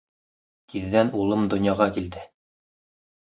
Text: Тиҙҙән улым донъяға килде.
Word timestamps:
Тиҙҙән 0.73 1.11
улым 1.23 1.45
донъяға 1.51 1.87
килде. 1.99 2.23